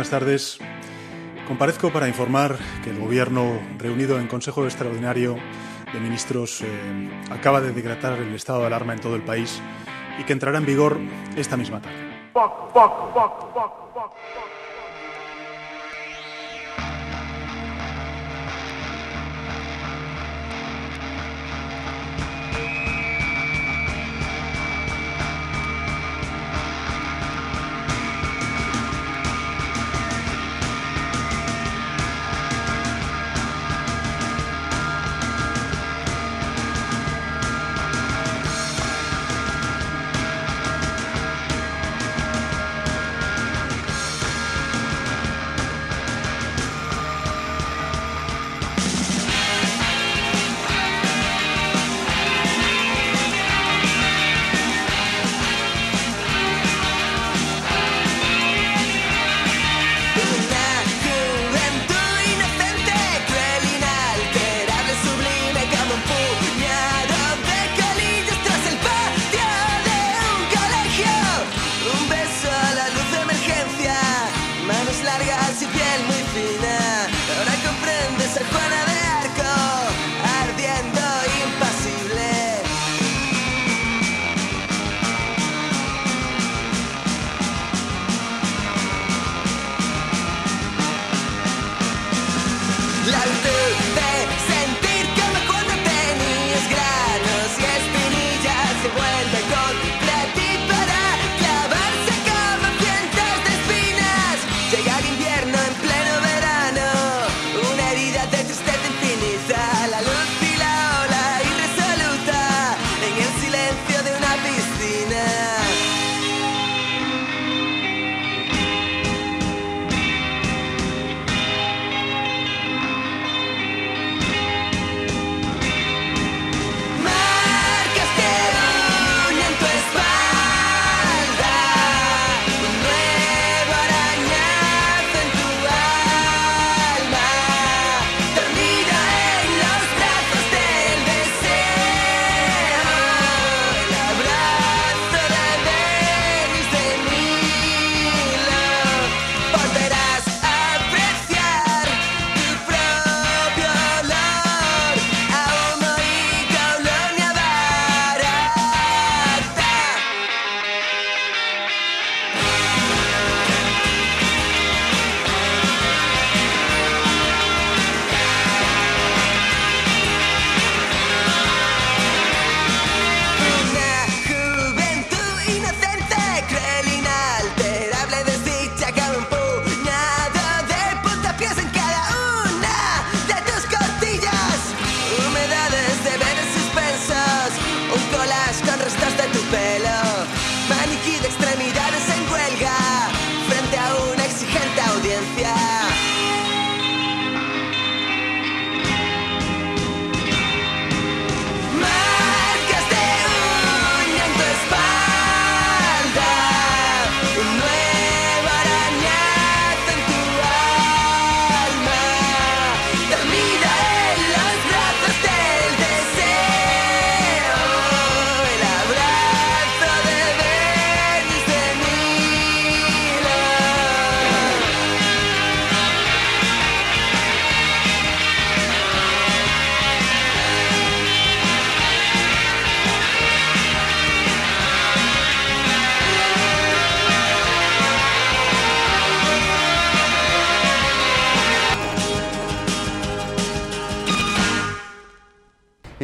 [0.00, 0.58] Buenas tardes.
[1.46, 5.36] Comparezco para informar que el Gobierno, reunido en Consejo Extraordinario
[5.92, 9.60] de Ministros, eh, acaba de decretar el estado de alarma en todo el país
[10.18, 10.98] y que entrará en vigor
[11.36, 11.98] esta misma tarde.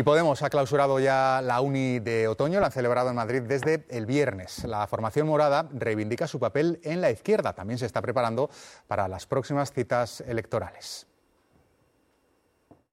[0.06, 4.06] Podemos ha clausurado ya la Uni de otoño, la han celebrado en Madrid desde el
[4.06, 4.62] viernes.
[4.62, 7.54] La formación morada reivindica su papel en la izquierda.
[7.54, 8.48] También se está preparando
[8.86, 11.08] para las próximas citas electorales.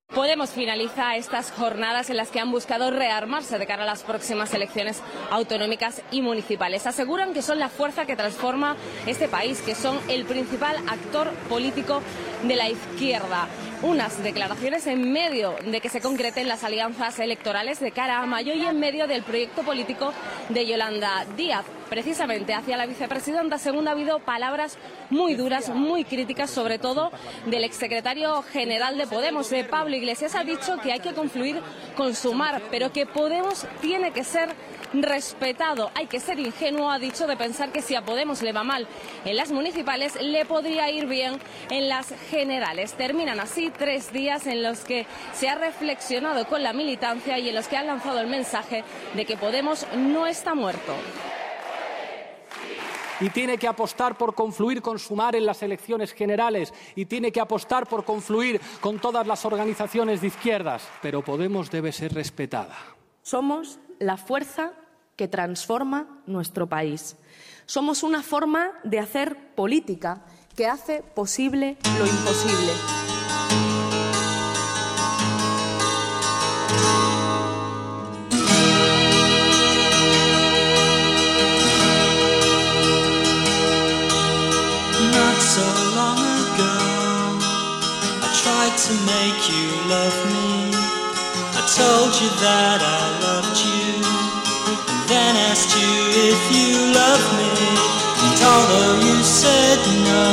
[0.08, 4.52] Podemos finaliza estas jornadas en las que han buscado rearmarse de cara a las próximas
[4.56, 5.00] elecciones
[5.30, 6.88] autonómicas y municipales.
[6.88, 8.76] Aseguran que son la fuerza que transforma
[9.06, 12.02] este país, que son el principal actor político
[12.42, 13.48] de la izquierda
[13.84, 18.54] unas declaraciones en medio de que se concreten las alianzas electorales de cara a mayo
[18.54, 20.14] y en medio del proyecto político
[20.50, 21.66] de Yolanda Díaz.
[21.90, 24.78] Precisamente hacia la vicepresidenta segunda ha habido palabras
[25.10, 27.12] muy duras, muy críticas, sobre todo
[27.46, 30.34] del exsecretario general de Podemos, de Pablo Iglesias.
[30.36, 31.60] Ha dicho que hay que confluir
[31.98, 34.50] con Sumar, pero que Podemos tiene que ser
[34.94, 35.92] respetado.
[35.96, 38.88] Hay que ser ingenuo, ha dicho, de pensar que si a Podemos le va mal
[39.26, 42.94] en las municipales, le podría ir bien en las generales.
[42.94, 47.56] Terminan así tres días en los que se ha reflexionado con la militancia y en
[47.56, 48.84] los que han lanzado el mensaje
[49.16, 50.94] de que Podemos no está muerto
[53.20, 57.40] y tiene que apostar por confluir con Sumar en las elecciones generales y tiene que
[57.40, 60.88] apostar por confluir con todas las organizaciones de izquierdas.
[61.02, 62.76] Pero Podemos debe ser respetada.
[63.22, 64.74] Somos la fuerza
[65.16, 67.16] que transforma nuestro país.
[67.66, 70.26] Somos una forma de hacer política
[70.56, 72.74] que hace posible lo imposible.
[88.74, 90.74] To make you love me.
[91.56, 93.73] I told you that I loved you,
[95.54, 95.94] asked you
[96.34, 97.54] if you love me.
[98.26, 99.78] And although you said
[100.10, 100.26] no,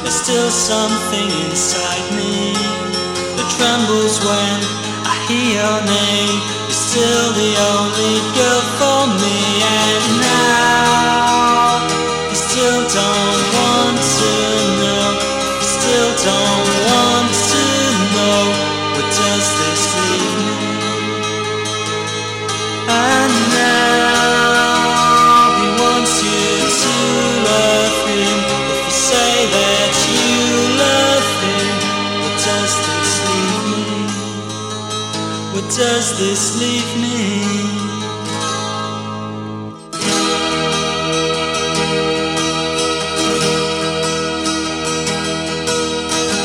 [0.00, 2.56] there's still something inside me
[3.36, 4.56] that trembles when
[5.04, 6.40] I hear your name.
[6.40, 9.36] You're still the only girl for me,
[9.76, 10.17] and
[35.78, 37.18] does this leave me?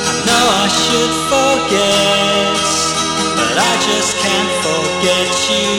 [0.06, 2.62] I know I should forget,
[3.38, 5.74] but I just can't forget you.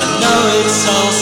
[0.00, 1.13] I know it's all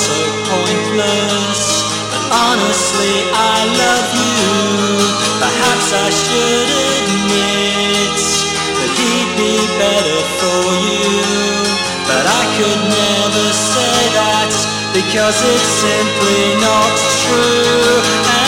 [15.13, 18.42] because it's simply not true.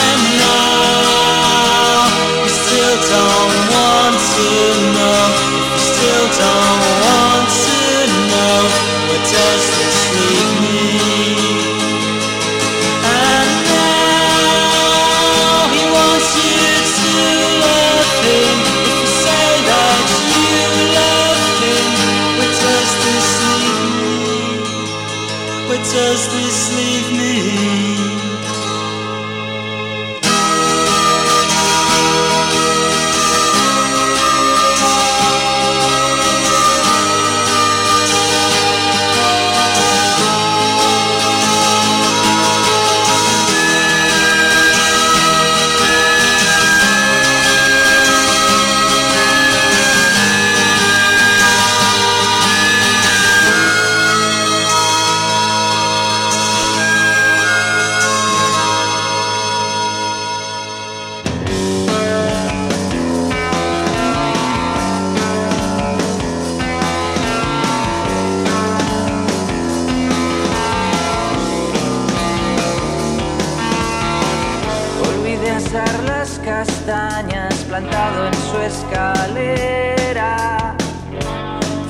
[76.38, 80.34] Castañas plantado en su escalera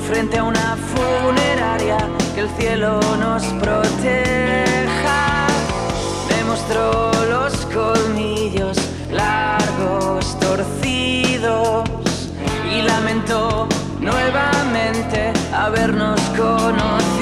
[0.07, 1.97] frente a una funeraria
[2.33, 5.47] que el cielo nos proteja.
[6.29, 8.77] Me mostró los colmillos
[9.11, 11.89] largos, torcidos
[12.71, 13.67] y lamentó
[13.99, 17.14] nuevamente habernos conocido.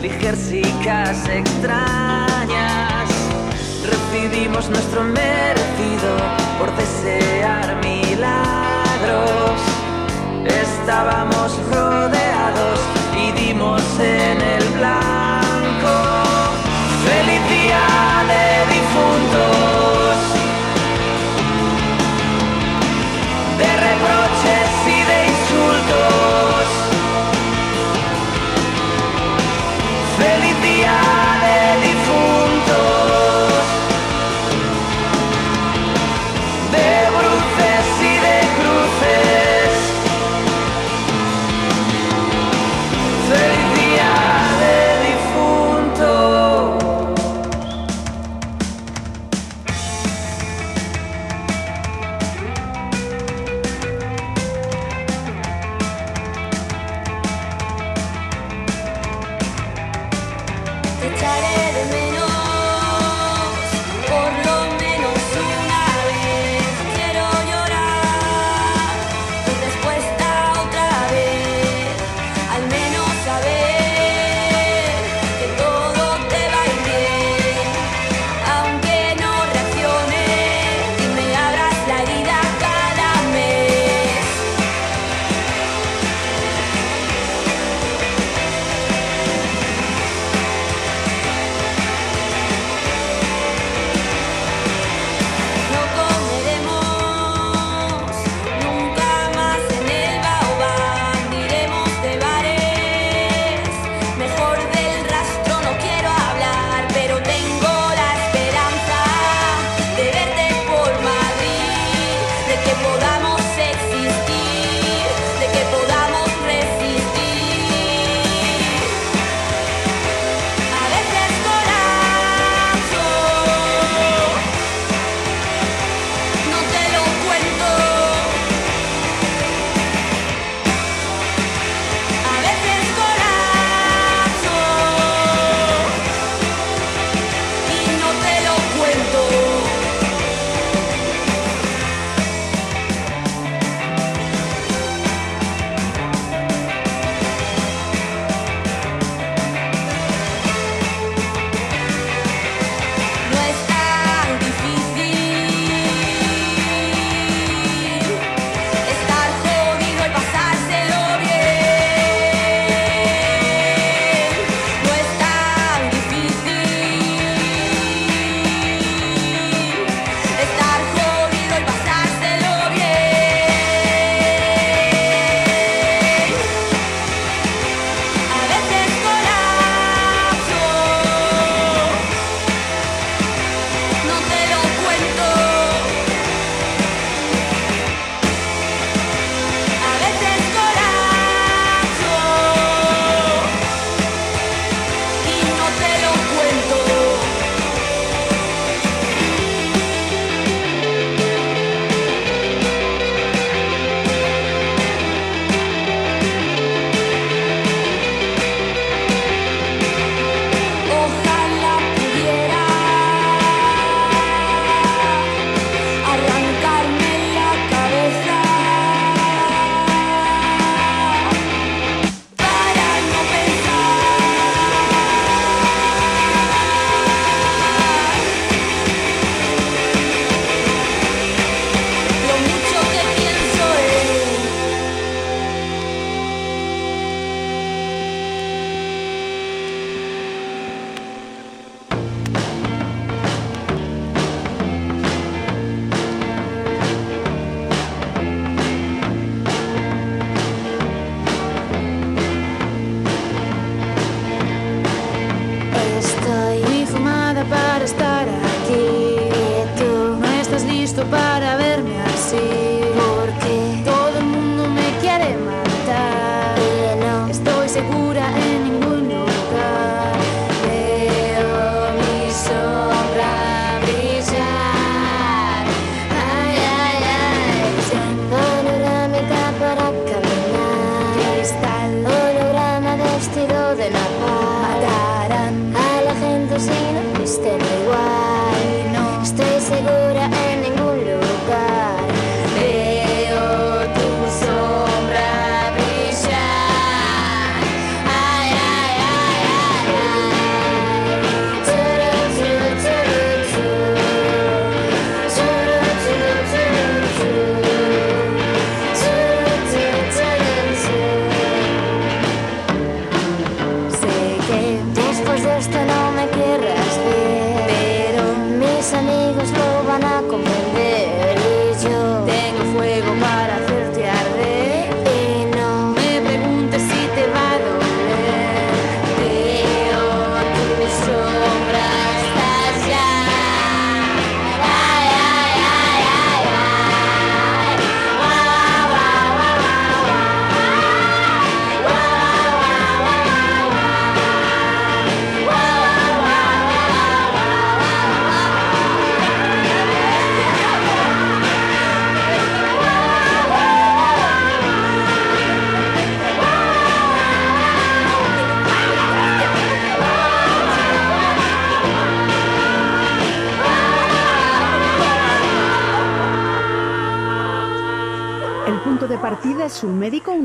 [0.00, 3.10] Ligersicas, extrañas.
[3.84, 6.16] Recibimos nuestro merecido
[6.58, 9.60] por desear milagros.
[10.46, 12.80] Estábamos rodeados
[13.14, 15.92] y dimos en el blanco.
[17.04, 17.42] Feliz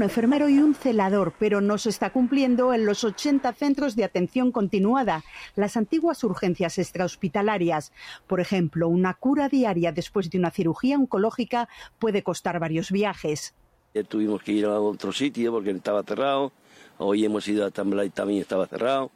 [0.01, 4.03] un enfermero y un celador, pero no se está cumpliendo en los 80 centros de
[4.03, 5.23] atención continuada,
[5.55, 7.91] las antiguas urgencias extrahospitalarias.
[8.25, 13.53] Por ejemplo, una cura diaria después de una cirugía oncológica puede costar varios viajes.
[13.93, 16.51] Ya tuvimos que ir a otro sitio porque estaba cerrado.
[16.97, 19.11] Hoy hemos ido a Tamblay también estaba cerrado.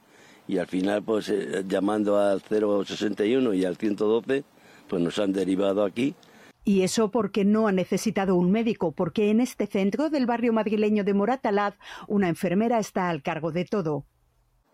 [0.48, 4.44] Y al final, pues eh, llamando al 061 y al 112,
[4.88, 6.14] pues nos han derivado aquí.
[6.68, 11.04] Y eso porque no ha necesitado un médico, porque en este centro del barrio madrileño
[11.04, 11.76] de Moratalaz,
[12.08, 14.04] una enfermera está al cargo de todo.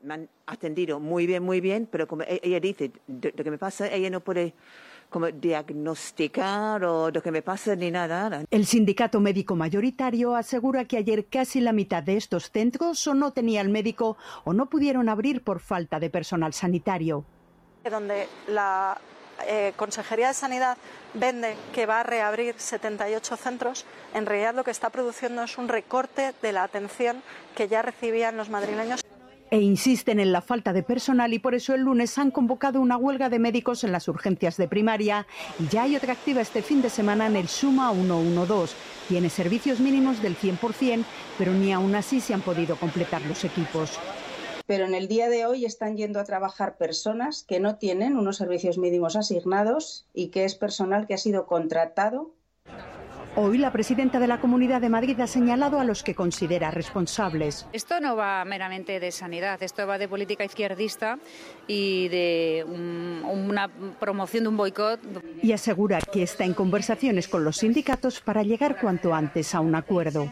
[0.02, 3.58] Me han atendido muy bien, muy bien, pero como e-, ella dice, lo que me
[3.58, 4.54] pasa, ella no puede
[5.10, 8.46] como diagnosticar o lo que me pasa ni nada.
[8.50, 13.32] El sindicato médico mayoritario asegura que ayer casi la mitad de estos centros o no
[13.32, 17.26] tenía el médico o no pudieron abrir por falta de personal sanitario.
[17.84, 18.98] Donde la
[19.48, 20.78] eh, Consejería de Sanidad
[21.14, 25.68] vende que va a reabrir 78 centros, en realidad lo que está produciendo es un
[25.68, 27.22] recorte de la atención
[27.56, 29.02] que ya recibían los madrileños.
[29.52, 32.96] E insisten en la falta de personal y por eso el lunes han convocado una
[32.96, 35.28] huelga de médicos en las urgencias de primaria
[35.60, 38.74] y ya hay otra activa este fin de semana en el Suma 112.
[39.10, 41.04] Tiene servicios mínimos del 100%,
[41.38, 44.00] pero ni aún así se han podido completar los equipos
[44.66, 48.38] pero en el día de hoy están yendo a trabajar personas que no tienen unos
[48.38, 52.32] servicios mínimos asignados y que es personal que ha sido contratado.
[53.38, 57.66] Hoy la presidenta de la Comunidad de Madrid ha señalado a los que considera responsables.
[57.72, 61.18] Esto no va meramente de sanidad, esto va de política izquierdista
[61.66, 63.70] y de una
[64.00, 65.00] promoción de un boicot.
[65.42, 69.76] Y asegura que está en conversaciones con los sindicatos para llegar cuanto antes a un
[69.76, 70.30] acuerdo.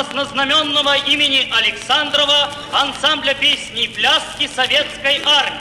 [0.00, 5.60] Краснознаменного имени Александрова ансамбля песни и пляски советской армии.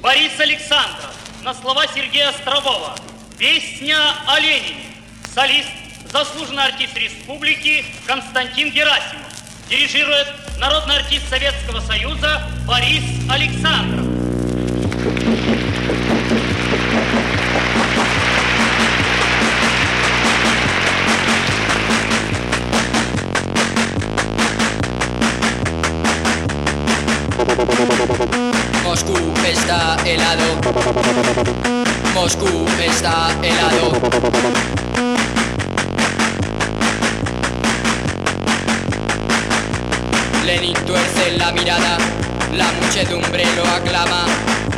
[0.00, 2.94] Борис Александров на слова Сергея Острового.
[3.36, 4.84] Песня о Ленине.
[5.34, 5.68] Солист,
[6.12, 9.32] заслуженный артист республики Константин Герасимов.
[9.68, 10.28] Дирижирует
[10.58, 14.07] народный артист Советского Союза Борис Александров.
[28.98, 30.42] Moscú está helado.
[32.14, 33.92] Moscú está helado.
[40.44, 41.96] Lenin tuerce la mirada,
[42.56, 44.26] la muchedumbre lo aclama.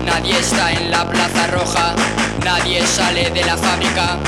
[0.05, 1.95] Nadie está en la plaza roja,
[2.45, 4.19] nadie sale de la fábrica.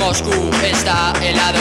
[0.00, 1.60] Moscú está helado.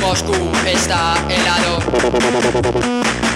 [0.00, 3.27] Moscú está helado.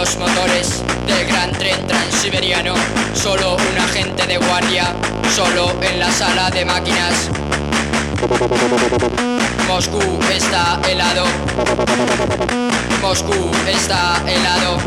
[0.00, 2.72] Los motores del gran tren transiberiano.
[3.12, 4.94] Solo un agente de guardia,
[5.34, 7.28] solo en la sala de máquinas.
[9.68, 10.00] Moscú
[10.32, 11.24] está helado.
[13.02, 14.78] Moscú está helado.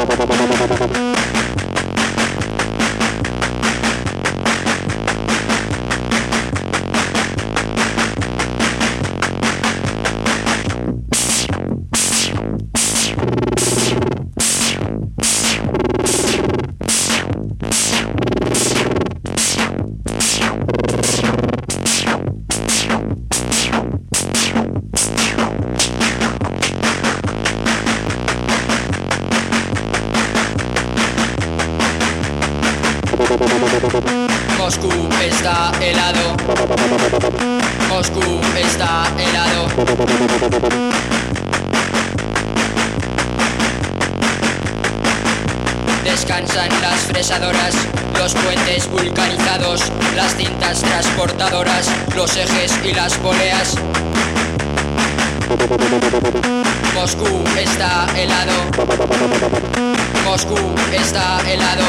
[60.23, 60.55] Moscú
[60.93, 61.83] está helado.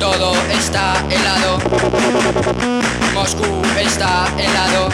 [0.00, 1.58] Todo está helado.
[3.12, 4.88] Moscú está helado.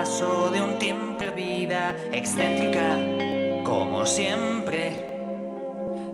[0.00, 2.96] Paso de un tiempo perdida, excéntrica,
[3.64, 4.92] como siempre.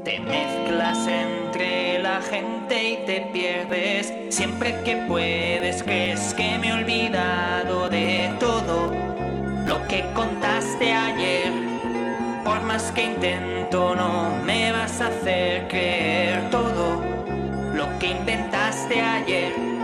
[0.03, 4.13] Te mezclas entre la gente y te pierdes.
[4.31, 8.93] Siempre que puedes, crees que me he olvidado de todo
[9.67, 11.53] lo que contaste ayer.
[12.45, 17.01] Por más que intento, no me vas a hacer creer todo
[17.73, 19.76] lo que inventaste ayer.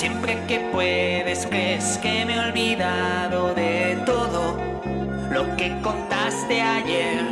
[0.00, 4.56] Siempre que puedes, crees que me he olvidado de todo
[5.30, 7.22] lo que contaste ayer.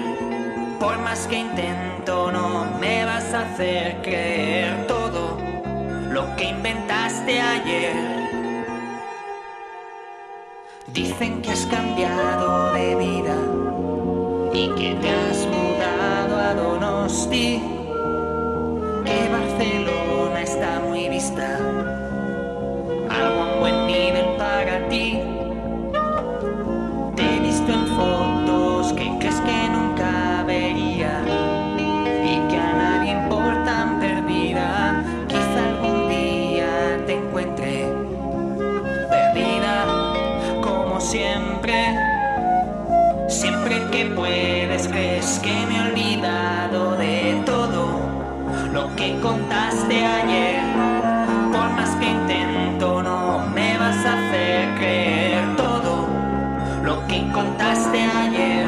[0.79, 5.39] Por más que intento, no me vas a hacer creer todo
[6.11, 7.97] lo que inventaste ayer.
[10.89, 13.37] Dicen que has cambiado de vida
[14.53, 17.63] y que te has mudado a Donosti,
[19.07, 21.98] que Barcelona está muy vista,
[23.19, 25.21] algo a un buen nivel para ti.
[27.17, 31.23] Te he visto en fotos que crees que nunca vería
[32.25, 35.03] y que a nadie importan perdida.
[35.29, 36.71] Quizá algún día
[37.07, 37.93] te encuentre
[39.11, 39.75] perdida
[40.63, 41.75] como siempre.
[43.29, 48.01] Siempre que puedes crees que me he olvidado de todo
[48.73, 50.88] lo que contaste ayer.
[57.33, 58.67] Contaste ayer.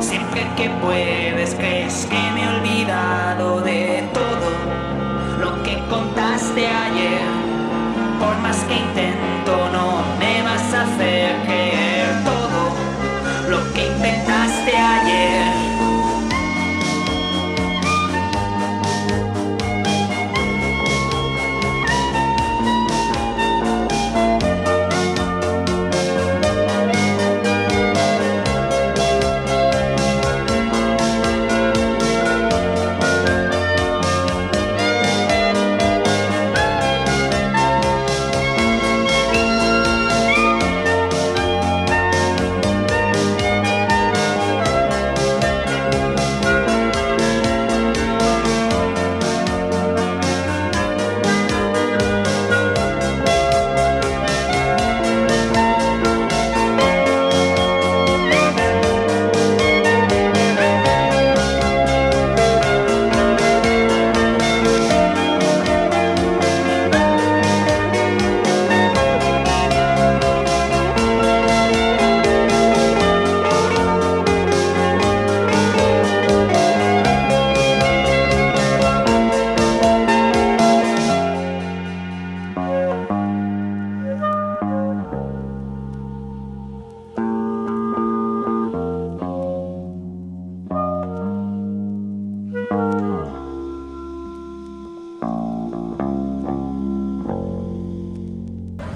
[0.00, 4.48] Siempre que puedes crees que me he olvidado de todo
[5.40, 7.22] lo que contaste ayer.
[8.20, 9.13] Por más que intento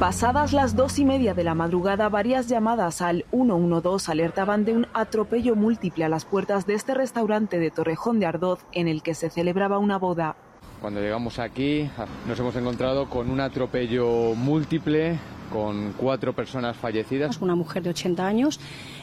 [0.09, 4.87] Pasadas las dos y media de la madrugada, varias llamadas al 112 alertaban de un
[4.95, 9.13] atropello múltiple a las puertas de este restaurante de Torrejón de Ardoz en el que
[9.13, 10.35] se celebraba una boda.
[10.81, 11.91] Cuando llegamos aquí
[12.27, 15.19] nos hemos encontrado con un atropello múltiple,
[15.49, 17.41] con cuatro personas fallecidas.
[17.41, 18.61] Una mujer de 80 años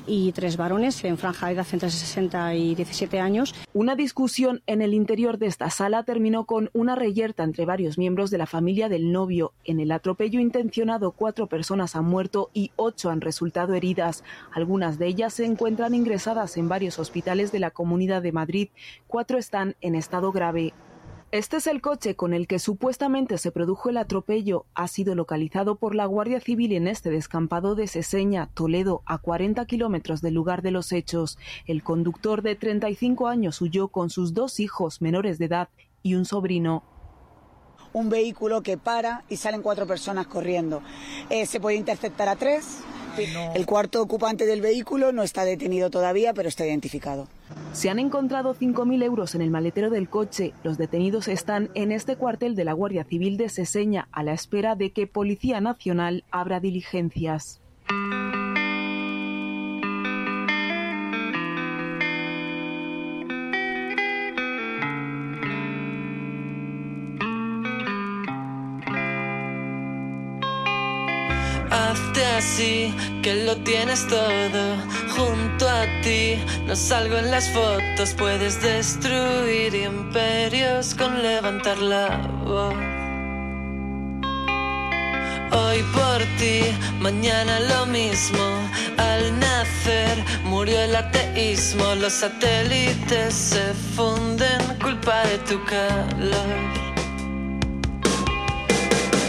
[0.07, 3.55] y tres varones en franja de edad entre 60 y 17 años.
[3.73, 8.29] Una discusión en el interior de esta sala terminó con una reyerta entre varios miembros
[8.29, 9.53] de la familia del novio.
[9.63, 14.23] En el atropello intencionado, cuatro personas han muerto y ocho han resultado heridas.
[14.53, 18.69] Algunas de ellas se encuentran ingresadas en varios hospitales de la Comunidad de Madrid.
[19.07, 20.73] Cuatro están en estado grave.
[21.35, 24.67] Este es el coche con el que supuestamente se produjo el atropello.
[24.73, 29.65] Ha sido localizado por la Guardia Civil en este descampado de Seseña, Toledo, a 40
[29.65, 31.37] kilómetros del lugar de los hechos.
[31.65, 35.67] El conductor de 35 años huyó con sus dos hijos menores de edad
[36.03, 36.85] y un sobrino.
[37.91, 40.81] Un vehículo que para y salen cuatro personas corriendo.
[41.29, 42.77] Eh, se puede interceptar a tres.
[43.53, 47.27] El cuarto ocupante del vehículo no está detenido todavía, pero está identificado.
[47.73, 50.53] Se han encontrado 5.000 euros en el maletero del coche.
[50.63, 54.75] Los detenidos están en este cuartel de la Guardia Civil de Seseña a la espera
[54.75, 57.61] de que Policía Nacional abra diligencias.
[72.57, 74.77] que lo tienes todo
[75.09, 76.41] junto a ti.
[76.65, 82.73] No salgo en las fotos, puedes destruir imperios con levantar la voz.
[85.51, 86.61] Hoy por ti,
[86.99, 88.45] mañana lo mismo.
[88.97, 96.55] Al nacer murió el ateísmo, los satélites se funden, culpa de tu calor.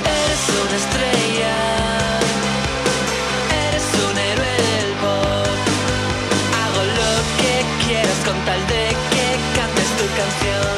[0.04, 1.95] Eres una estrella.
[8.26, 10.76] con tal de que cantes tu canción.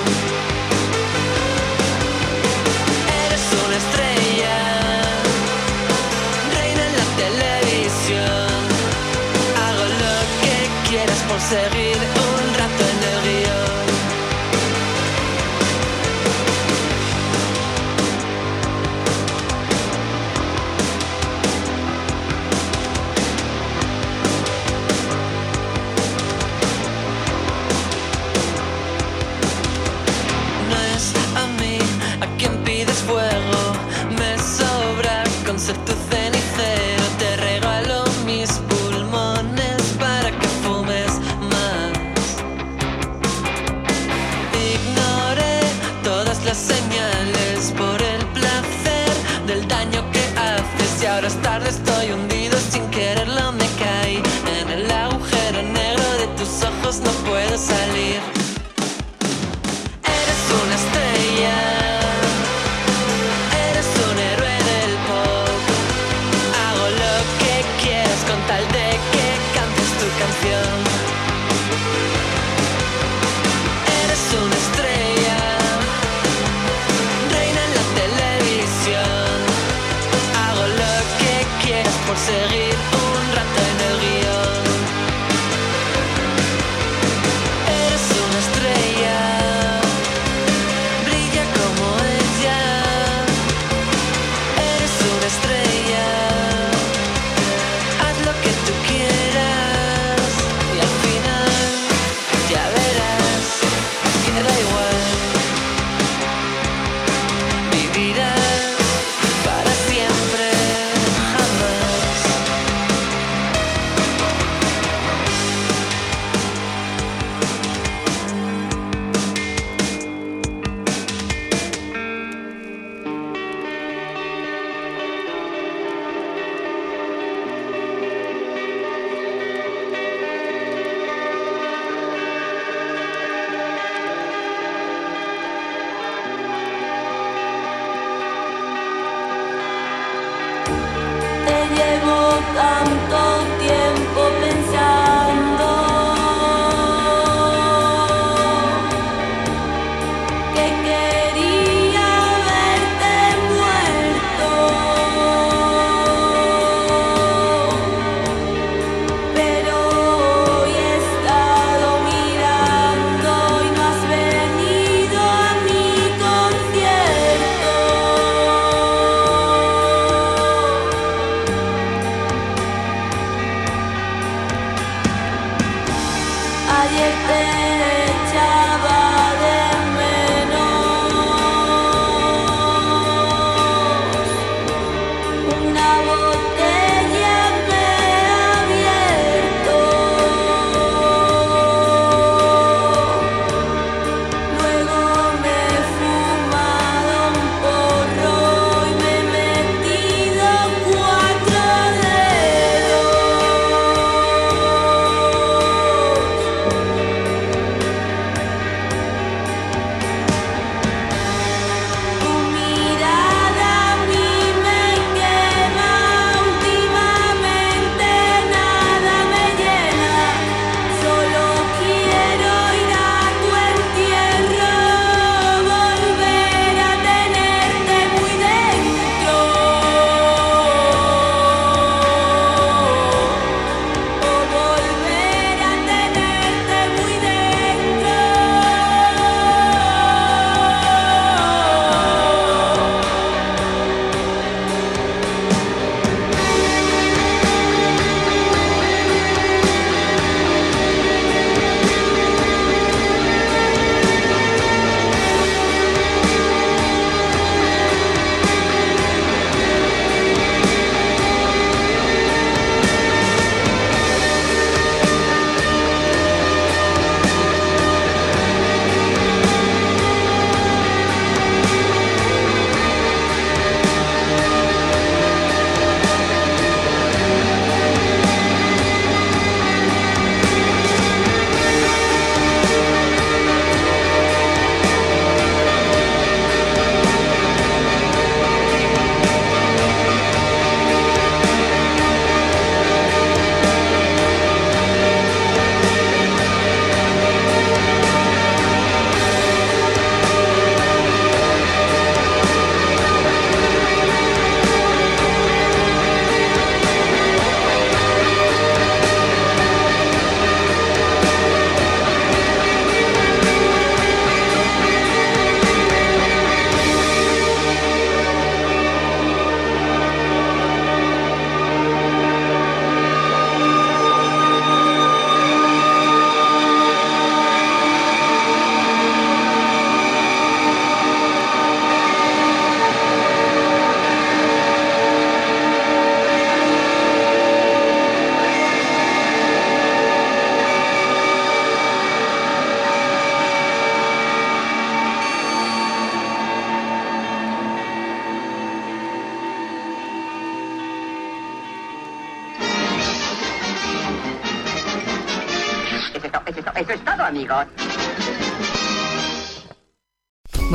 [3.24, 4.56] Eres una estrella,
[6.56, 8.58] reina en la televisión.
[9.64, 10.56] Hago lo que
[10.90, 11.87] quieras por seguir.